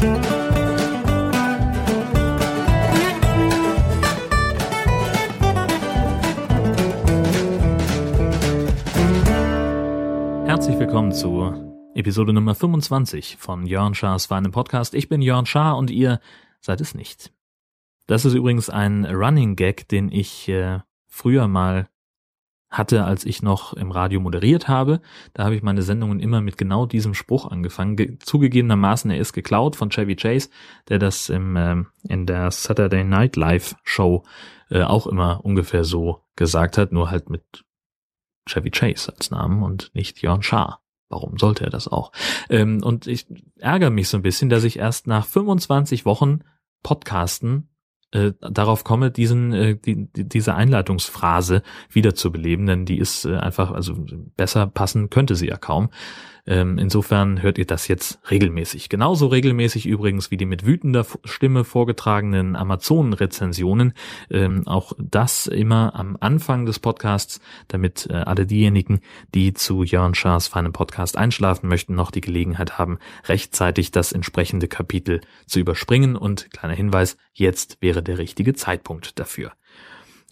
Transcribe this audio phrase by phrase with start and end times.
[0.00, 0.16] Herzlich
[10.78, 11.52] willkommen zu
[11.94, 14.94] Episode Nummer 25 von Jörn Schars Feinem Podcast.
[14.94, 16.20] Ich bin Jörn Schaar und ihr
[16.62, 17.30] seid es nicht.
[18.06, 20.78] Das ist übrigens ein Running Gag, den ich äh,
[21.08, 21.90] früher mal
[22.70, 25.00] hatte, als ich noch im Radio moderiert habe.
[25.34, 27.96] Da habe ich meine Sendungen immer mit genau diesem Spruch angefangen.
[27.96, 30.50] Ge zugegebenermaßen, er ist geklaut von Chevy Chase,
[30.88, 34.24] der das im, äh, in der Saturday Night Live Show
[34.70, 37.64] äh, auch immer ungefähr so gesagt hat, nur halt mit
[38.46, 40.80] Chevy Chase als Namen und nicht Jörn Schaar.
[41.08, 42.12] Warum sollte er das auch?
[42.48, 43.26] Ähm, und ich
[43.58, 46.44] ärgere mich so ein bisschen, dass ich erst nach 25 Wochen
[46.84, 47.68] Podcasten
[48.12, 53.70] äh, darauf komme, diesen äh, die, die, diese Einleitungsphrase wiederzubeleben, denn die ist äh, einfach,
[53.70, 53.94] also
[54.36, 55.90] besser passen könnte sie ja kaum.
[56.46, 58.88] Ähm, insofern hört ihr das jetzt regelmäßig.
[58.88, 63.92] Genauso regelmäßig übrigens wie die mit wütender Stimme vorgetragenen Amazon-Rezensionen.
[64.30, 69.00] Ähm, auch das immer am Anfang des Podcasts, damit äh, alle diejenigen,
[69.34, 74.68] die zu Jörn Schaas feinem Podcast einschlafen möchten, noch die Gelegenheit haben, rechtzeitig das entsprechende
[74.68, 76.16] Kapitel zu überspringen.
[76.16, 79.52] Und kleiner Hinweis, jetzt wäre der richtige Zeitpunkt dafür.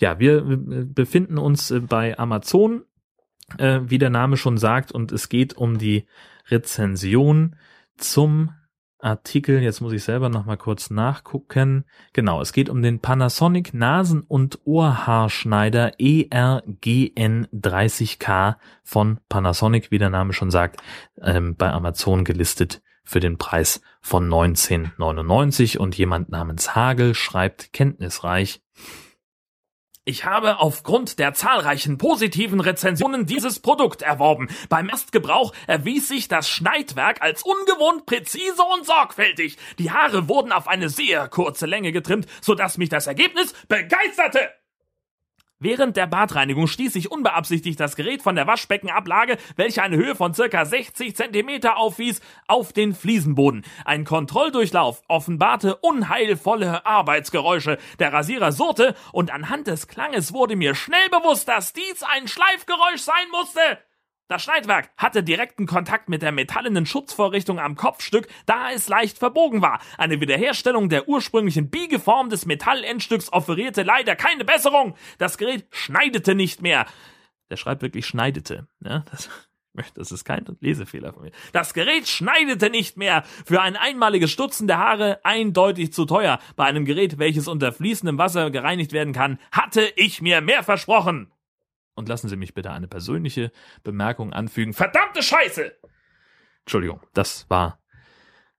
[0.01, 2.83] Ja, wir äh, befinden uns äh, bei Amazon
[3.57, 6.07] äh, wie der Name schon sagt, und es geht um die
[6.51, 7.57] Rezension
[7.97, 8.51] zum
[9.01, 11.85] Artikel, jetzt muss ich selber noch mal kurz nachgucken.
[12.13, 20.11] Genau, es geht um den Panasonic Nasen- und Ohrhaarschneider ERGN 30K von Panasonic, wie der
[20.11, 20.83] Name schon sagt,
[21.23, 28.61] ähm, bei Amazon gelistet für den Preis von 1999 und jemand namens Hagel schreibt kenntnisreich.
[30.09, 34.49] Ich habe aufgrund der zahlreichen positiven Rezensionen dieses Produkt erworben.
[34.71, 39.59] Beim Erstgebrauch erwies sich das Schneidwerk als ungewohnt präzise und sorgfältig.
[39.79, 44.49] Die Haare wurden auf eine sehr kurze Länge getrimmt, sodass mich das Ergebnis begeisterte.
[45.61, 50.33] Während der Badreinigung stieß ich unbeabsichtigt das Gerät von der Waschbeckenablage, welche eine Höhe von
[50.33, 53.65] circa 60 Zentimeter aufwies, auf den Fliesenboden.
[53.85, 57.79] Ein Kontrolldurchlauf offenbarte unheilvolle Arbeitsgeräusche.
[57.99, 63.01] Der Rasierer surrte und anhand des Klanges wurde mir schnell bewusst, dass dies ein Schleifgeräusch
[63.01, 63.61] sein musste.
[64.29, 69.63] Das Schneidwerk hatte direkten Kontakt mit der metallenen Schutzvorrichtung am Kopfstück, da es leicht verbogen
[69.63, 69.81] war.
[69.97, 74.97] Eine Wiederherstellung der ursprünglichen Biegeform des Metallendstücks offerierte leider keine Besserung.
[75.17, 76.85] Das Gerät schneidete nicht mehr.
[77.49, 78.69] Der schreibt wirklich schneidete.
[78.85, 79.31] Ja, das,
[79.95, 81.33] das ist kein Lesefehler von mir.
[81.53, 83.25] Das Gerät schneidete nicht mehr.
[83.47, 86.39] Für ein einmaliges Stutzen der Haare eindeutig zu teuer.
[86.55, 91.33] Bei einem Gerät, welches unter fließendem Wasser gereinigt werden kann, hatte ich mir mehr versprochen.
[91.99, 93.51] Und lassen Sie mich bitte eine persönliche
[93.83, 94.73] Bemerkung anfügen.
[94.73, 95.73] Verdammte Scheiße!
[96.61, 97.81] Entschuldigung, das war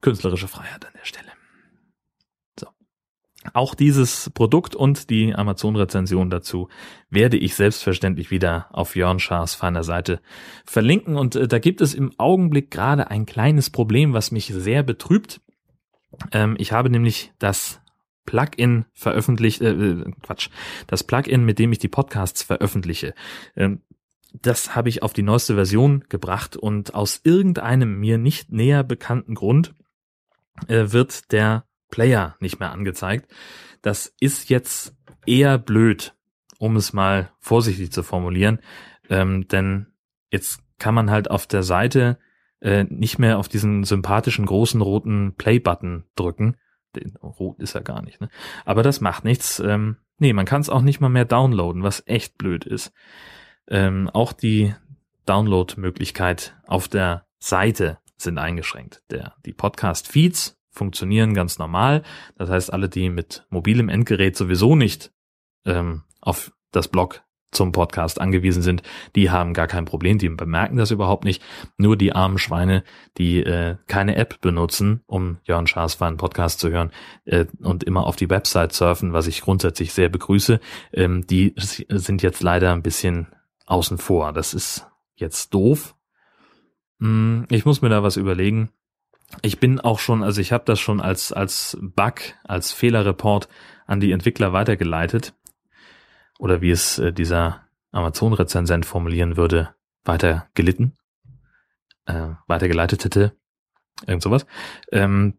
[0.01, 1.31] künstlerische Freiheit an der Stelle.
[2.59, 2.67] So.
[3.53, 6.67] Auch dieses Produkt und die Amazon-Rezension dazu
[7.09, 10.21] werde ich selbstverständlich wieder auf Jörn Schaas feiner Seite
[10.65, 11.15] verlinken.
[11.15, 15.41] Und äh, da gibt es im Augenblick gerade ein kleines Problem, was mich sehr betrübt.
[16.31, 17.78] Ähm, ich habe nämlich das
[18.29, 20.49] Plugin veröffentlicht, äh, äh, Quatsch,
[20.85, 23.15] das Plugin, mit dem ich die Podcasts veröffentliche.
[23.55, 23.81] Ähm,
[24.33, 29.33] das habe ich auf die neueste Version gebracht und aus irgendeinem mir nicht näher bekannten
[29.33, 29.73] Grund
[30.67, 33.33] äh, wird der Player nicht mehr angezeigt.
[33.81, 34.95] Das ist jetzt
[35.25, 36.13] eher blöd,
[36.59, 38.59] um es mal vorsichtig zu formulieren,
[39.09, 39.87] ähm, denn
[40.29, 42.19] jetzt kann man halt auf der Seite
[42.61, 46.55] äh, nicht mehr auf diesen sympathischen großen roten Play-Button drücken,
[46.95, 48.29] den rot ist er gar nicht, ne?
[48.65, 49.59] Aber das macht nichts.
[49.59, 52.91] Ähm, nee, man kann es auch nicht mal mehr downloaden, was echt blöd ist.
[53.67, 54.73] Ähm, auch die
[55.25, 59.03] Download-Möglichkeit auf der Seite sind eingeschränkt.
[59.11, 62.03] Der, die Podcast-Feeds funktionieren ganz normal.
[62.35, 65.11] Das heißt, alle, die mit mobilem Endgerät sowieso nicht
[65.65, 67.21] ähm, auf das Blog
[67.51, 68.83] zum Podcast angewiesen sind,
[69.15, 71.41] die haben gar kein Problem, die bemerken das überhaupt nicht.
[71.77, 72.83] Nur die armen Schweine,
[73.17, 76.91] die äh, keine App benutzen, um Jörn Schaas einen Podcast zu hören
[77.25, 80.59] äh, und immer auf die Website surfen, was ich grundsätzlich sehr begrüße,
[80.93, 83.27] ähm, die sind jetzt leider ein bisschen
[83.65, 84.33] außen vor.
[84.33, 85.95] Das ist jetzt doof.
[86.99, 88.69] Hm, ich muss mir da was überlegen.
[89.41, 93.47] Ich bin auch schon, also ich habe das schon als als Bug, als Fehlerreport
[93.85, 95.33] an die Entwickler weitergeleitet
[96.39, 100.97] oder wie es äh, dieser Amazon-Rezensent formulieren würde, weiter gelitten,
[102.05, 103.33] äh, weitergeleitet hätte,
[104.07, 104.47] irgend sowas.
[104.91, 105.37] Ähm,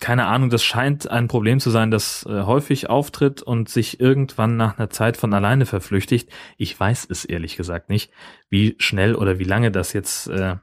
[0.00, 4.56] keine Ahnung, das scheint ein Problem zu sein, das äh, häufig auftritt und sich irgendwann
[4.56, 6.30] nach einer Zeit von alleine verflüchtigt.
[6.56, 8.12] Ich weiß es ehrlich gesagt nicht,
[8.48, 10.56] wie schnell oder wie lange das jetzt äh,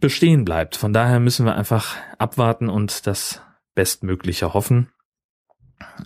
[0.00, 0.76] bestehen bleibt.
[0.76, 3.42] Von daher müssen wir einfach abwarten und das
[3.74, 4.90] Bestmögliche hoffen.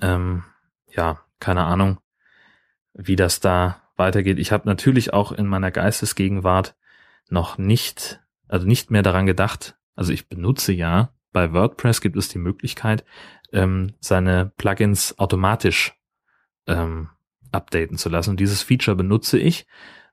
[0.03, 0.45] Ähm,
[0.89, 1.99] ja, keine Ahnung,
[2.93, 4.39] wie das da weitergeht.
[4.39, 6.77] Ich habe natürlich auch in meiner Geistesgegenwart
[7.29, 9.77] noch nicht, also nicht mehr daran gedacht.
[9.95, 13.05] Also ich benutze ja bei WordPress gibt es die Möglichkeit,
[13.53, 15.93] ähm, seine Plugins automatisch
[16.67, 17.11] ähm,
[17.51, 18.31] updaten zu lassen.
[18.31, 19.67] Und dieses Feature benutze ich,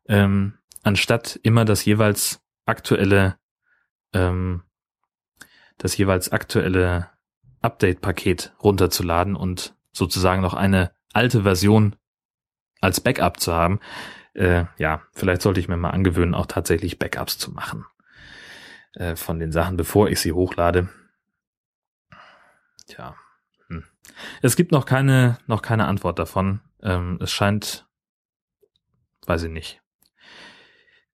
[0.08, 3.38] ähm, anstatt immer das jeweils aktuelle,
[4.14, 4.64] ähm,
[5.78, 7.10] das jeweils aktuelle
[7.62, 11.96] Update-Paket runterzuladen und sozusagen noch eine alte Version
[12.80, 13.80] als Backup zu haben.
[14.34, 17.86] Äh, ja, vielleicht sollte ich mir mal angewöhnen, auch tatsächlich Backups zu machen
[18.94, 20.90] äh, von den Sachen, bevor ich sie hochlade.
[22.88, 23.16] Tja,
[23.68, 23.86] hm.
[24.42, 26.62] es gibt noch keine noch keine Antwort davon.
[26.82, 27.88] Ähm, es scheint,
[29.26, 29.82] weiß ich nicht.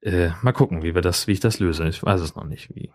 [0.02, 1.88] Äh, mal gucken, wie wir das, wie ich das löse.
[1.88, 2.94] Ich weiß es noch nicht, wie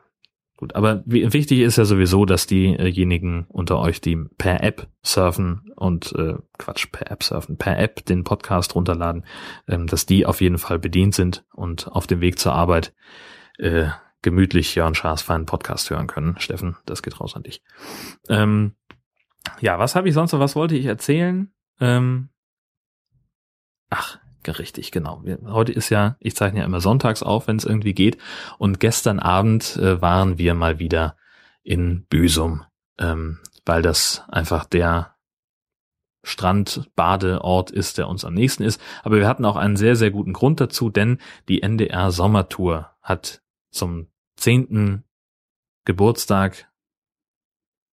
[0.62, 6.12] Gut, aber wichtig ist ja sowieso, dass diejenigen unter euch, die per App surfen und
[6.12, 9.24] äh, Quatsch, per App surfen, per App den Podcast runterladen,
[9.66, 12.94] ähm, dass die auf jeden Fall bedient sind und auf dem Weg zur Arbeit
[13.58, 13.88] äh,
[14.22, 16.38] gemütlich Jörn Schaas feinen Podcast hören können.
[16.38, 17.64] Steffen, das geht raus an dich.
[18.28, 18.76] Ähm,
[19.58, 20.38] ja, was habe ich sonst noch?
[20.38, 21.52] Was wollte ich erzählen?
[21.80, 22.28] Ähm,
[23.90, 25.22] ach, Richtig, genau.
[25.46, 28.18] Heute ist ja, ich zeichne ja immer sonntags auf, wenn es irgendwie geht.
[28.58, 31.16] Und gestern Abend äh, waren wir mal wieder
[31.62, 32.64] in Büsum,
[32.98, 35.16] ähm, weil das einfach der
[36.24, 38.80] Strandbadeort ist, der uns am nächsten ist.
[39.02, 41.18] Aber wir hatten auch einen sehr, sehr guten Grund dazu, denn
[41.48, 45.04] die NDR Sommertour hat zum zehnten
[45.84, 46.68] Geburtstag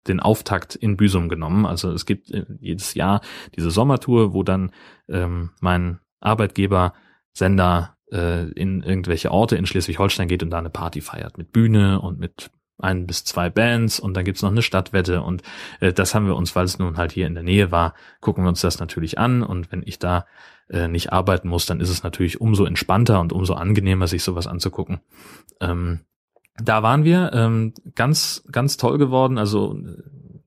[0.08, 1.66] den Auftakt in Büsum genommen.
[1.66, 3.22] Also es gibt äh, jedes Jahr
[3.56, 4.72] diese Sommertour, wo dann
[5.08, 6.94] ähm, mein Arbeitgeber,
[7.34, 12.02] Sender äh, in irgendwelche Orte in Schleswig-Holstein geht und da eine Party feiert mit Bühne
[12.02, 15.44] und mit ein bis zwei Bands und dann gibt's noch eine Stadtwette und
[15.80, 18.44] äh, das haben wir uns, weil es nun halt hier in der Nähe war, gucken
[18.44, 20.26] wir uns das natürlich an und wenn ich da
[20.70, 24.48] äh, nicht arbeiten muss, dann ist es natürlich umso entspannter und umso angenehmer, sich sowas
[24.48, 25.02] anzugucken.
[25.60, 26.02] Ähm,
[26.62, 29.38] da waren wir ähm, ganz, ganz toll geworden.
[29.38, 29.78] Also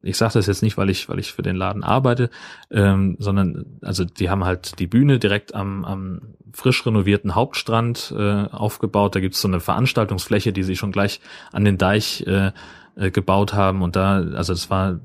[0.02, 2.30] ich sage das jetzt nicht, weil ich, weil ich für den Laden arbeite,
[2.70, 6.20] ähm, sondern also die haben halt die Bühne direkt am, am
[6.52, 9.14] frisch renovierten Hauptstrand äh, aufgebaut.
[9.14, 11.20] Da gibt's so eine Veranstaltungsfläche, die sie schon gleich
[11.52, 12.52] an den Deich äh,
[12.96, 13.82] äh, gebaut haben.
[13.82, 15.00] Und da, also es war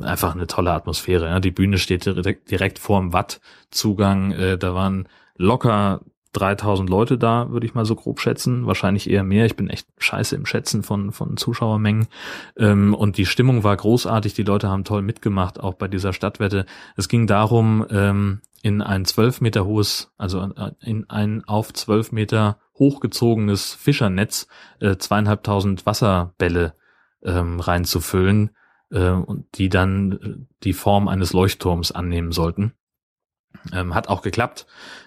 [0.00, 1.26] einfach eine tolle Atmosphäre.
[1.26, 1.40] Ja.
[1.40, 4.32] Die Bühne steht direkt, direkt vorm Wattzugang.
[4.32, 8.66] Äh, da waren locker 3000 Leute da, würde ich mal so grob schätzen.
[8.66, 9.46] Wahrscheinlich eher mehr.
[9.46, 12.06] Ich bin echt scheiße im Schätzen von, von Zuschauermengen.
[12.56, 14.34] Ähm, und die Stimmung war großartig.
[14.34, 16.66] Die Leute haben toll mitgemacht, auch bei dieser Stadtwette.
[16.96, 22.58] Es ging darum, ähm, in ein zwölf Meter hohes, also in ein auf zwölf Meter
[22.78, 24.48] hochgezogenes Fischernetz
[24.80, 26.74] äh, zweieinhalbtausend Wasserbälle
[27.22, 28.50] ähm, reinzufüllen
[28.90, 32.74] äh, und die dann die Form eines Leuchtturms annehmen sollten.
[33.72, 34.66] Ähm, hat auch geklappt,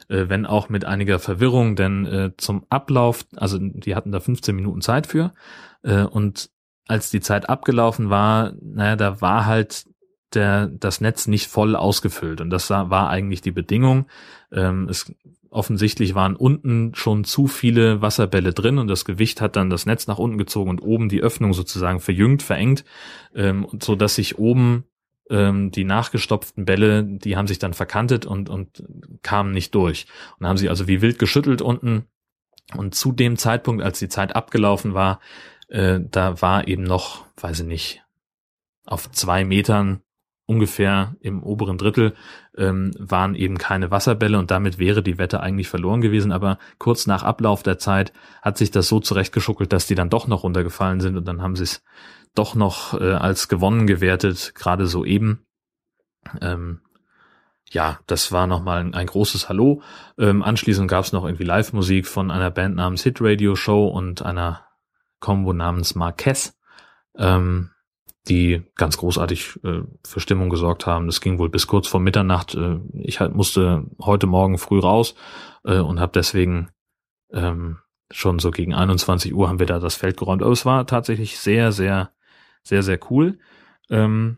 [0.09, 4.55] äh, wenn auch mit einiger Verwirrung, denn äh, zum Ablauf, also die hatten da 15
[4.55, 5.33] Minuten Zeit für
[5.81, 6.49] äh, und
[6.87, 9.85] als die Zeit abgelaufen war, naja, da war halt
[10.33, 14.07] der, das Netz nicht voll ausgefüllt und das war eigentlich die Bedingung.
[14.51, 15.13] Ähm, es
[15.49, 20.07] offensichtlich waren unten schon zu viele Wasserbälle drin und das Gewicht hat dann das Netz
[20.07, 22.83] nach unten gezogen und oben die Öffnung sozusagen verjüngt, verengt,
[23.35, 24.85] ähm, so dass sich oben
[25.30, 28.84] ähm, die nachgestopften Bälle, die haben sich dann verkantet und, und
[29.22, 30.06] kamen nicht durch.
[30.39, 32.08] Und haben sie also wie wild geschüttelt unten.
[32.75, 35.20] Und zu dem Zeitpunkt, als die Zeit abgelaufen war,
[35.68, 38.03] äh, da war eben noch, weiß ich nicht,
[38.86, 40.01] auf zwei Metern
[40.45, 42.13] ungefähr im oberen Drittel
[42.57, 46.31] ähm, waren eben keine Wasserbälle und damit wäre die Wette eigentlich verloren gewesen.
[46.31, 50.27] Aber kurz nach Ablauf der Zeit hat sich das so zurechtgeschuckelt, dass die dann doch
[50.27, 51.83] noch runtergefallen sind und dann haben sie es
[52.35, 55.45] doch noch äh, als gewonnen gewertet, gerade so eben.
[56.41, 56.81] Ähm,
[57.69, 59.81] ja, das war nochmal ein, ein großes Hallo.
[60.17, 64.21] Ähm, anschließend gab es noch irgendwie Live-Musik von einer Band namens Hit Radio Show und
[64.23, 64.65] einer
[65.19, 66.57] Combo namens Marquez,
[67.17, 67.71] ähm,
[68.27, 71.08] die ganz großartig äh, für Stimmung gesorgt haben.
[71.08, 72.56] Das ging wohl bis kurz vor Mitternacht.
[72.56, 75.15] Äh, ich halt musste heute Morgen früh raus
[75.65, 76.70] äh, und habe deswegen
[77.32, 77.80] ähm,
[78.12, 80.42] schon so gegen 21 Uhr haben wir da das Feld geräumt.
[80.42, 82.12] Aber es war tatsächlich sehr, sehr
[82.63, 83.38] sehr, sehr cool.
[83.89, 84.38] Ähm,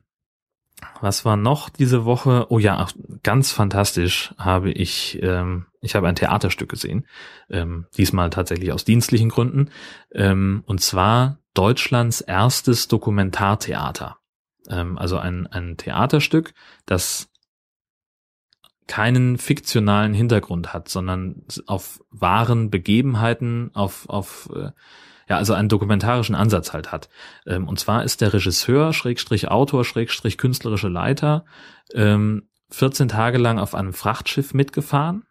[0.99, 2.47] was war noch diese Woche?
[2.49, 2.87] Oh ja,
[3.23, 7.07] ganz fantastisch habe ich, ähm, ich habe ein Theaterstück gesehen,
[7.49, 9.69] ähm, diesmal tatsächlich aus dienstlichen Gründen,
[10.11, 14.17] ähm, und zwar Deutschlands erstes Dokumentartheater.
[14.69, 16.53] Ähm, also ein, ein Theaterstück,
[16.85, 17.29] das
[18.87, 24.69] keinen fiktionalen Hintergrund hat, sondern auf wahren Begebenheiten, auf, auf äh,
[25.27, 27.09] ja, also einen dokumentarischen Ansatz halt hat.
[27.47, 31.45] Ähm, und zwar ist der Regisseur, Schrägstrich Autor, Schrägstrich künstlerische Leiter,
[31.93, 35.25] ähm, 14 Tage lang auf einem Frachtschiff mitgefahren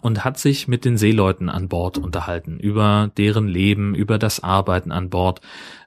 [0.00, 4.90] und hat sich mit den Seeleuten an Bord unterhalten über deren Leben, über das Arbeiten
[4.90, 5.40] an Bord,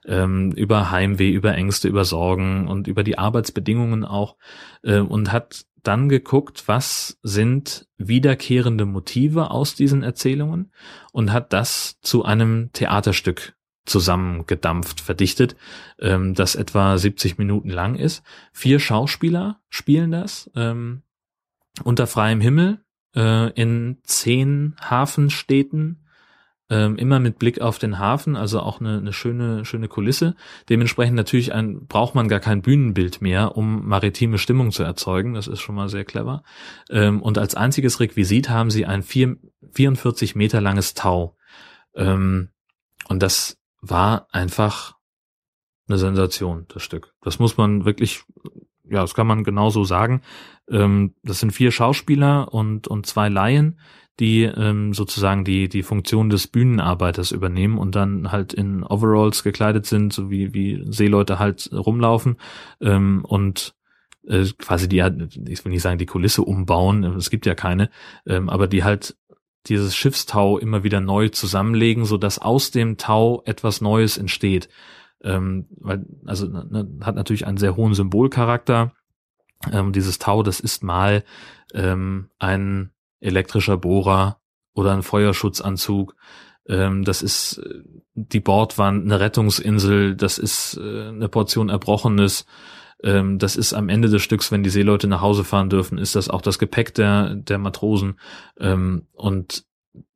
[0.04, 4.36] ähm, über Heimweh, über Ängste, über Sorgen und über die Arbeitsbedingungen auch
[4.82, 10.72] äh, und hat dann geguckt, was sind wiederkehrende Motive aus diesen Erzählungen
[11.12, 15.56] und hat das zu einem Theaterstück zusammengedampft, verdichtet,
[16.00, 18.24] ähm, das etwa 70 Minuten lang ist.
[18.52, 21.02] Vier Schauspieler spielen das ähm,
[21.84, 22.80] unter freiem Himmel
[23.16, 26.06] äh, in zehn Hafenstädten
[26.68, 30.34] ähm, immer mit Blick auf den Hafen, also auch eine, eine schöne, schöne Kulisse.
[30.68, 35.34] Dementsprechend natürlich ein, braucht man gar kein Bühnenbild mehr, um maritime Stimmung zu erzeugen.
[35.34, 36.42] Das ist schon mal sehr clever.
[36.90, 39.36] Ähm, und als einziges Requisit haben sie ein vier,
[39.72, 41.36] 44 Meter langes Tau.
[41.94, 42.50] Ähm,
[43.08, 44.96] und das war einfach
[45.88, 47.14] eine Sensation, das Stück.
[47.22, 48.24] Das muss man wirklich,
[48.88, 50.22] ja, das kann man genauso sagen.
[50.70, 53.78] Ähm, das sind vier Schauspieler und, und zwei Laien,
[54.18, 59.86] die ähm, sozusagen die die Funktion des Bühnenarbeiters übernehmen und dann halt in Overalls gekleidet
[59.86, 62.36] sind, so wie wie Seeleute halt rumlaufen
[62.80, 63.74] ähm, und
[64.26, 64.98] äh, quasi die
[65.48, 67.90] ich will nicht sagen die Kulisse umbauen, es gibt ja keine,
[68.26, 69.16] ähm, aber die halt
[69.66, 74.68] dieses Schiffstau immer wieder neu zusammenlegen, so dass aus dem Tau etwas Neues entsteht.
[75.22, 78.92] Ähm, weil also ne, hat natürlich einen sehr hohen Symbolcharakter.
[79.72, 81.24] Ähm, dieses Tau, das ist mal
[81.74, 84.40] ähm, ein elektrischer Bohrer
[84.74, 86.14] oder ein Feuerschutzanzug.
[86.68, 87.82] Ähm, das ist äh,
[88.14, 92.46] die Bordwand, eine Rettungsinsel, das ist äh, eine Portion Erbrochenes.
[93.02, 96.14] Ähm, das ist am Ende des Stücks, wenn die Seeleute nach Hause fahren dürfen, ist
[96.14, 98.18] das auch das Gepäck der, der Matrosen.
[98.58, 99.64] Ähm, und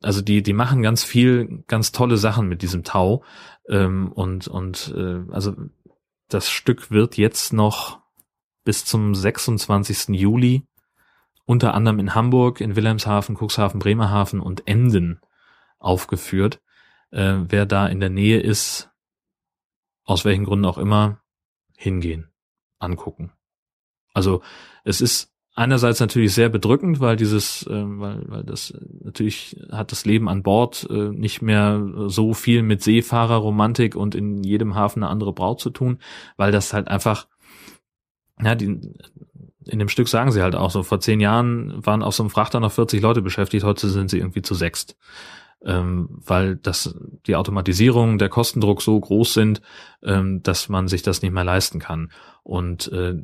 [0.02, 3.22] also die, die machen ganz viel, ganz tolle Sachen mit diesem Tau.
[3.70, 5.54] Ähm, und, und äh, also
[6.28, 8.00] das Stück wird jetzt noch
[8.64, 10.08] bis zum 26.
[10.08, 10.66] Juli
[11.46, 15.20] unter anderem in Hamburg, in Wilhelmshaven, Cuxhaven, Bremerhaven und Emden
[15.78, 16.60] aufgeführt.
[17.10, 18.90] Äh, wer da in der Nähe ist,
[20.04, 21.20] aus welchen Gründen auch immer,
[21.76, 22.30] hingehen,
[22.78, 23.32] angucken.
[24.12, 24.42] Also
[24.84, 30.04] es ist einerseits natürlich sehr bedrückend, weil dieses, äh, weil, weil das natürlich hat das
[30.04, 35.10] Leben an Bord äh, nicht mehr so viel mit Seefahrerromantik und in jedem Hafen eine
[35.10, 35.98] andere Braut zu tun,
[36.36, 37.26] weil das halt einfach
[38.42, 38.80] ja, die,
[39.66, 42.30] in dem Stück sagen sie halt auch so, vor zehn Jahren waren auf so einem
[42.30, 44.96] Frachter noch 40 Leute beschäftigt, heute sind sie irgendwie zu sechst.
[45.62, 49.60] Ähm, weil das die Automatisierung, der Kostendruck so groß sind,
[50.02, 52.10] ähm, dass man sich das nicht mehr leisten kann.
[52.42, 53.14] Und äh,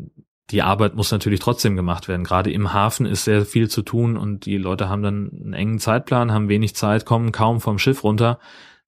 [0.50, 2.24] die Arbeit muss natürlich trotzdem gemacht werden.
[2.24, 5.78] Gerade im Hafen ist sehr viel zu tun und die Leute haben dann einen engen
[5.78, 8.38] Zeitplan, haben wenig Zeit, kommen kaum vom Schiff runter.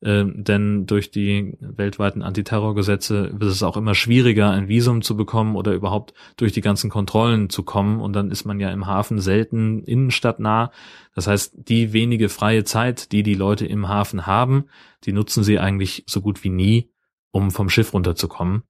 [0.01, 5.57] Äh, denn durch die weltweiten Antiterrorgesetze wird es auch immer schwieriger, ein Visum zu bekommen
[5.57, 8.01] oder überhaupt durch die ganzen Kontrollen zu kommen.
[8.01, 10.71] Und dann ist man ja im Hafen selten innenstadtnah.
[11.17, 14.67] Das heißt, die wenige freie Zeit, die die Leute im Hafen haben,
[15.05, 16.93] die nutzen sie eigentlich so gut wie nie,
[17.33, 18.63] um vom Schiff runterzukommen.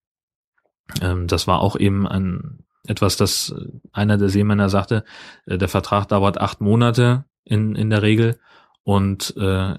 [1.02, 3.54] Ähm, das war auch eben ein etwas, das
[3.92, 5.04] einer der Seemänner sagte,
[5.46, 8.38] äh, der Vertrag dauert acht Monate in, in der Regel
[8.82, 9.74] und äh,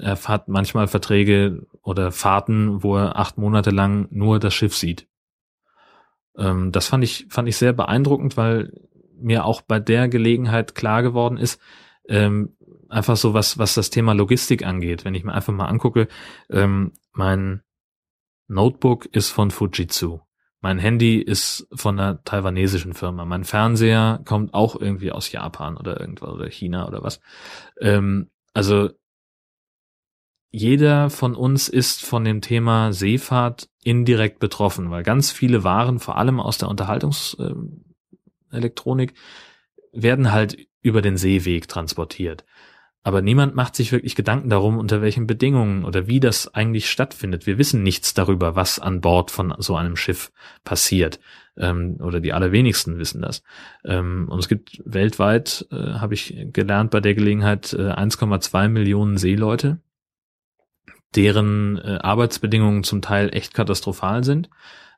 [0.00, 5.08] er hat manchmal Verträge oder Fahrten, wo er acht Monate lang nur das Schiff sieht.
[6.36, 8.72] Ähm, das fand ich, fand ich sehr beeindruckend, weil
[9.20, 11.60] mir auch bei der Gelegenheit klar geworden ist,
[12.08, 12.56] ähm,
[12.88, 15.04] einfach so was, was das Thema Logistik angeht.
[15.04, 16.08] Wenn ich mir einfach mal angucke,
[16.48, 17.62] ähm, mein
[18.46, 20.20] Notebook ist von Fujitsu.
[20.60, 23.24] Mein Handy ist von einer taiwanesischen Firma.
[23.24, 27.20] Mein Fernseher kommt auch irgendwie aus Japan oder irgendwas oder China oder was.
[27.80, 28.90] Ähm, also
[30.50, 36.16] jeder von uns ist von dem Thema Seefahrt indirekt betroffen, weil ganz viele Waren, vor
[36.16, 39.14] allem aus der Unterhaltungselektronik,
[39.92, 42.44] werden halt über den Seeweg transportiert.
[43.08, 47.46] Aber niemand macht sich wirklich Gedanken darum, unter welchen Bedingungen oder wie das eigentlich stattfindet.
[47.46, 50.30] Wir wissen nichts darüber, was an Bord von so einem Schiff
[50.62, 51.18] passiert.
[51.56, 53.42] Ähm, oder die allerwenigsten wissen das.
[53.82, 59.16] Ähm, und es gibt weltweit, äh, habe ich gelernt bei der Gelegenheit, äh, 1,2 Millionen
[59.16, 59.78] Seeleute
[61.16, 64.50] deren äh, Arbeitsbedingungen zum Teil echt katastrophal sind,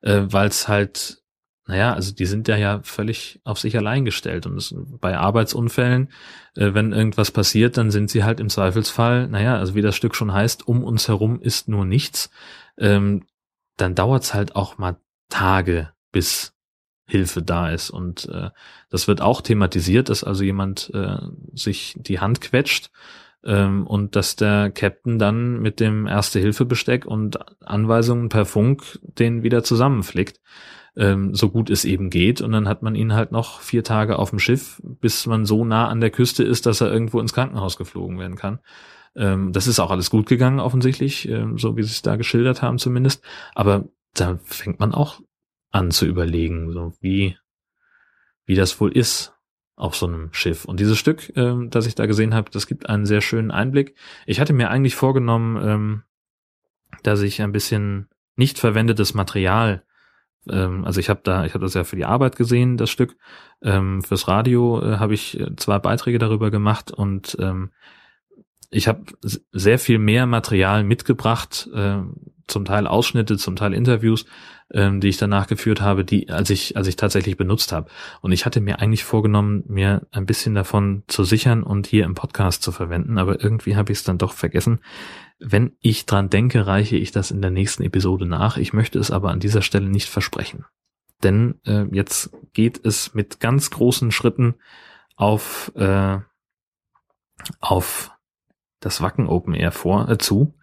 [0.03, 1.23] äh, weil es halt,
[1.71, 4.45] naja, also die sind ja ja völlig auf sich allein gestellt.
[4.45, 6.09] Und bei Arbeitsunfällen,
[6.57, 10.17] äh, wenn irgendwas passiert, dann sind sie halt im Zweifelsfall, naja, also wie das Stück
[10.17, 12.29] schon heißt, um uns herum ist nur nichts,
[12.77, 13.25] ähm,
[13.77, 14.97] dann dauert's halt auch mal
[15.29, 16.55] Tage, bis
[17.07, 17.91] Hilfe da ist.
[17.91, 18.51] Und äh,
[18.89, 21.19] das wird auch thematisiert, dass also jemand äh,
[21.55, 22.91] sich die Hand quetscht
[23.45, 29.63] ähm, und dass der Captain dann mit dem Erste-Hilfe-Besteck und Anweisungen per Funk den wieder
[29.63, 30.41] zusammenflickt,
[30.97, 32.41] ähm, so gut es eben geht.
[32.41, 35.65] Und dann hat man ihn halt noch vier Tage auf dem Schiff, bis man so
[35.65, 38.61] nah an der Küste ist, dass er irgendwo ins Krankenhaus geflogen werden kann.
[39.17, 42.63] Ähm, das ist auch alles gut gegangen, offensichtlich, ähm, so wie sie es da geschildert
[42.63, 43.25] haben zumindest.
[43.55, 45.21] Aber da fängt man auch
[45.71, 47.37] an zu überlegen, so wie,
[48.45, 49.33] wie das wohl ist
[49.81, 50.65] auf so einem Schiff.
[50.67, 53.95] Und dieses Stück, ähm, das ich da gesehen habe, das gibt einen sehr schönen Einblick.
[54.27, 56.03] Ich hatte mir eigentlich vorgenommen, ähm,
[57.03, 59.83] dass ich ein bisschen nicht verwendetes Material,
[60.49, 63.17] ähm, also ich habe da, ich habe das ja für die Arbeit gesehen, das Stück.
[63.63, 67.73] Ähm, fürs Radio äh, habe ich äh, zwei Beiträge darüber gemacht und ähm,
[68.71, 69.05] ich habe
[69.53, 71.99] sehr viel mehr Material mitgebracht, äh,
[72.47, 74.27] zum Teil Ausschnitte, zum Teil Interviews,
[74.73, 77.91] ähm, die ich danach geführt habe, die als ich als ich tatsächlich benutzt habe.
[78.21, 82.15] Und ich hatte mir eigentlich vorgenommen, mir ein bisschen davon zu sichern und hier im
[82.15, 84.81] Podcast zu verwenden, aber irgendwie habe ich es dann doch vergessen.
[85.39, 88.57] Wenn ich dran denke, reiche ich das in der nächsten Episode nach.
[88.57, 90.65] Ich möchte es aber an dieser Stelle nicht versprechen,
[91.23, 94.57] denn äh, jetzt geht es mit ganz großen Schritten
[95.17, 96.19] auf äh,
[97.59, 98.11] auf
[98.81, 100.55] das Wacken Open Air vor äh, zu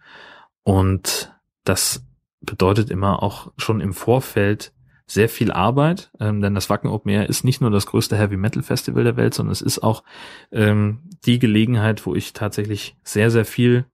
[0.62, 1.34] und
[1.64, 2.06] das
[2.40, 4.72] bedeutet immer auch schon im Vorfeld
[5.06, 8.36] sehr viel Arbeit, ähm, denn das Wacken Open Air ist nicht nur das größte Heavy
[8.36, 10.04] Metal Festival der Welt, sondern es ist auch
[10.52, 13.86] ähm, die Gelegenheit, wo ich tatsächlich sehr, sehr viel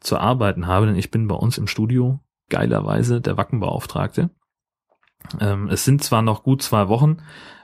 [0.00, 4.30] zu arbeiten habe, denn ich bin bei uns im Studio geilerweise der Wackenbeauftragte.
[5.40, 7.18] Ähm, es sind zwar noch gut zwei Wochen,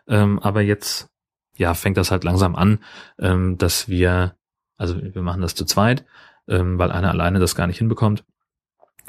[0.07, 1.09] ähm, aber jetzt
[1.57, 2.79] ja fängt das halt langsam an,
[3.19, 4.37] ähm, dass wir,
[4.77, 6.05] also wir machen das zu zweit,
[6.49, 8.25] ähm, weil einer alleine das gar nicht hinbekommt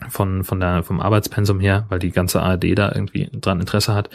[0.09, 4.09] von, von der, vom Arbeitspensum her, weil die ganze ARD da irgendwie dran Interesse hat.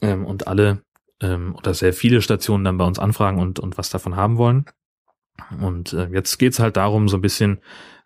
[0.00, 0.82] Ähm, und alle
[1.20, 4.66] ähm, oder sehr viele Stationen dann bei uns anfragen und, und was davon haben wollen.
[5.60, 7.58] Und äh, jetzt geht's halt darum, so ein bisschen,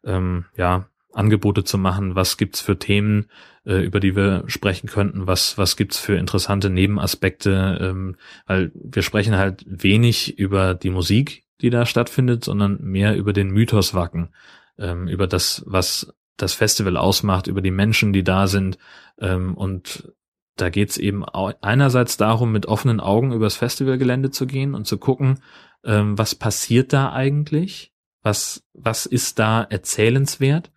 [0.04, 3.26] ähm, ja, Angebote zu machen, was gibt's für Themen,
[3.64, 9.02] äh, über die wir sprechen könnten, was, was gibt's für interessante Nebenaspekte, ähm, weil wir
[9.02, 14.30] sprechen halt wenig über die Musik, die da stattfindet, sondern mehr über den Mythos Wacken,
[14.78, 18.78] ähm, über das, was das Festival ausmacht, über die Menschen, die da sind.
[19.18, 20.12] Ähm, und
[20.56, 25.40] da geht's eben einerseits darum, mit offenen Augen übers Festivalgelände zu gehen und zu gucken,
[25.84, 30.70] ähm, was passiert da eigentlich, was, was ist da erzählenswert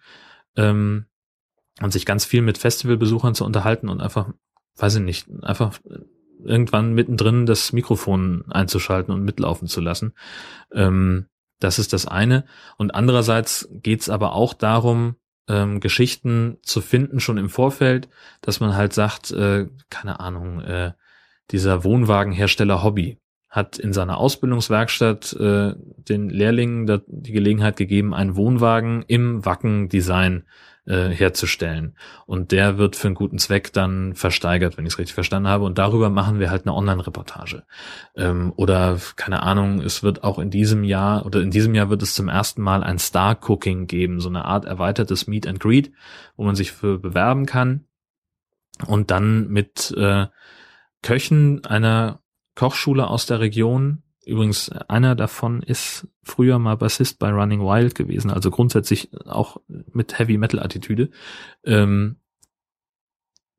[0.56, 1.06] ähm,
[1.82, 4.30] und sich ganz viel mit Festivalbesuchern zu unterhalten und einfach,
[4.78, 5.78] weiß ich nicht, einfach
[6.46, 10.14] irgendwann mittendrin das Mikrofon einzuschalten und mitlaufen zu lassen.
[10.74, 11.26] Ähm,
[11.60, 12.46] das ist das eine.
[12.78, 15.16] Und andererseits geht's aber auch darum,
[15.48, 18.10] ähm, Geschichten zu finden schon im Vorfeld,
[18.42, 20.94] dass man halt sagt, äh, keine Ahnung, äh,
[21.52, 29.04] dieser Wohnwagenhersteller Hobby hat in seiner Ausbildungswerkstatt äh, den Lehrlingen die Gelegenheit gegeben, einen Wohnwagen
[29.08, 30.44] im Wacken-Design
[30.86, 31.98] äh, herzustellen.
[32.26, 35.66] Und der wird für einen guten Zweck dann versteigert, wenn ich es richtig verstanden habe.
[35.66, 37.64] Und darüber machen wir halt eine Online-Reportage.
[38.16, 42.02] Ähm, oder keine Ahnung, es wird auch in diesem Jahr oder in diesem Jahr wird
[42.02, 45.92] es zum ersten Mal ein Star-Cooking geben, so eine Art erweitertes Meet and Greet,
[46.36, 47.86] wo man sich für bewerben kann
[48.88, 50.28] und dann mit äh,
[51.02, 52.22] Köchen einer
[52.56, 58.32] Kochschule aus der Region Übrigens, einer davon ist früher mal Bassist bei Running Wild gewesen,
[58.32, 61.10] also grundsätzlich auch mit Heavy Metal Attitüde.
[61.64, 62.18] Ähm,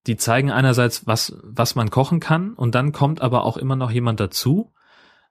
[0.07, 3.90] die zeigen einerseits, was, was man kochen kann, und dann kommt aber auch immer noch
[3.90, 4.72] jemand dazu,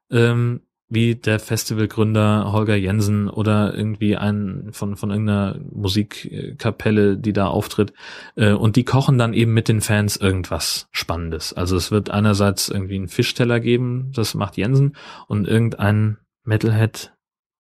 [0.10, 7.48] ähm, wie der Festivalgründer Holger Jensen oder irgendwie ein von, von irgendeiner Musikkapelle, die da
[7.48, 7.94] auftritt.
[8.36, 11.54] Äh, und die kochen dann eben mit den Fans irgendwas Spannendes.
[11.54, 14.96] Also es wird einerseits irgendwie einen Fischteller geben, das macht Jensen,
[15.28, 17.14] und irgendein Metalhead,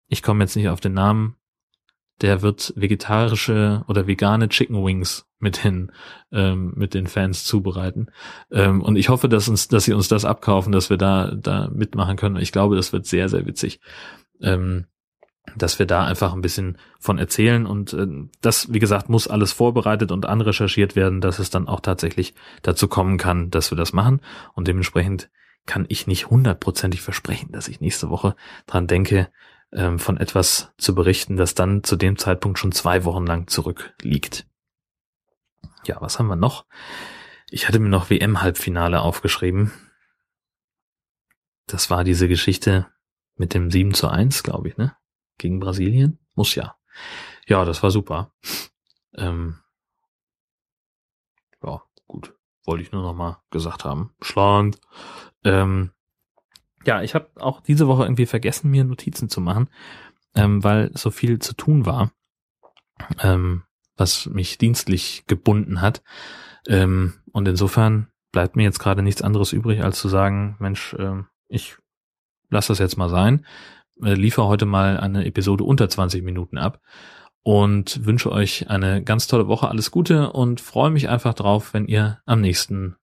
[0.08, 1.36] ich komme jetzt nicht auf den Namen,
[2.20, 5.92] der wird vegetarische oder vegane Chicken Wings mit den
[6.32, 8.08] ähm, mit den Fans zubereiten.
[8.50, 11.70] Ähm, und ich hoffe, dass uns, dass sie uns das abkaufen, dass wir da da
[11.72, 12.36] mitmachen können.
[12.36, 13.80] Ich glaube, das wird sehr sehr witzig.
[14.40, 14.86] Ähm,
[15.56, 18.06] dass wir da einfach ein bisschen von erzählen und äh,
[18.40, 22.88] das, wie gesagt, muss alles vorbereitet und anrecherchiert werden, dass es dann auch tatsächlich dazu
[22.88, 24.20] kommen kann, dass wir das machen
[24.54, 25.30] und dementsprechend
[25.66, 29.28] kann ich nicht hundertprozentig versprechen, dass ich nächste Woche dran denke,
[29.74, 34.46] ähm, von etwas zu berichten, das dann zu dem Zeitpunkt schon zwei Wochen lang zurückliegt.
[35.84, 36.64] Ja, was haben wir noch?
[37.50, 39.72] Ich hatte mir noch WM-Halbfinale aufgeschrieben.
[41.66, 42.86] Das war diese Geschichte
[43.36, 44.96] mit dem 7 zu 1, glaube ich, ne?
[45.38, 46.18] Gegen Brasilien?
[46.34, 46.76] Muss ja.
[47.46, 48.32] Ja, das war super.
[49.14, 49.58] Ähm,
[51.62, 52.34] ja, gut.
[52.64, 54.14] Wollte ich nur noch mal gesagt haben.
[54.20, 54.78] Schland.
[55.42, 55.90] Ähm,
[56.86, 59.68] ja, ich habe auch diese Woche irgendwie vergessen, mir Notizen zu machen.
[60.34, 62.12] ähm, weil so viel zu tun war,
[63.22, 63.62] ähm,
[63.96, 66.02] was mich dienstlich gebunden hat.
[66.66, 71.22] Ähm, und insofern bleibt mir jetzt gerade nichts anderes übrig, als zu sagen, Mensch, äh,
[71.48, 71.76] ich
[72.50, 73.46] lasse das jetzt mal sein,
[74.02, 76.80] äh, liefere heute mal eine Episode unter 20 Minuten ab
[77.42, 81.86] und wünsche euch eine ganz tolle Woche, alles Gute und freue mich einfach drauf, wenn
[81.86, 82.96] ihr am nächsten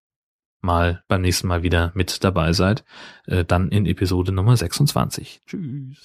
[0.61, 2.83] Mal, beim nächsten Mal wieder mit dabei seid,
[3.27, 5.41] äh, dann in Episode Nummer 26.
[5.45, 6.01] Tschüss.